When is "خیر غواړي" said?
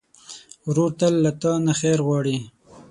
1.79-2.37